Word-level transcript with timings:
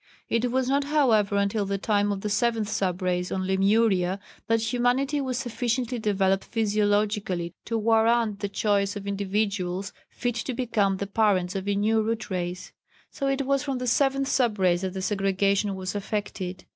It 0.29 0.49
was 0.51 0.67
not, 0.67 0.85
however, 0.85 1.35
until 1.35 1.67
the 1.67 1.77
time 1.77 2.11
of 2.11 2.21
the 2.21 2.29
seventh 2.31 2.69
sub 2.69 3.03
race 3.03 3.31
on 3.31 3.45
Lemuria 3.45 4.19
that 4.47 4.73
humanity 4.73 5.21
was 5.21 5.37
sufficiently 5.37 5.99
developed 5.99 6.45
physiologically 6.45 7.53
to 7.65 7.77
warrant 7.77 8.39
the 8.39 8.49
choice 8.49 8.95
of 8.95 9.05
individuals 9.05 9.93
fit 10.09 10.33
to 10.37 10.55
become 10.55 10.97
the 10.97 11.05
parents 11.05 11.55
of 11.55 11.67
a 11.67 11.75
new 11.75 12.01
Root 12.01 12.31
Race. 12.31 12.73
So 13.11 13.27
it 13.27 13.45
was 13.45 13.61
from 13.61 13.77
the 13.77 13.85
seventh 13.85 14.27
sub 14.27 14.57
race 14.57 14.81
that 14.81 14.93
the 14.93 15.03
segregation 15.03 15.75
was 15.75 15.93
effected. 15.93 16.65